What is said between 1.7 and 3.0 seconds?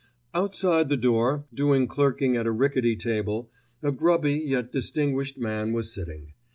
clerking at a ricketty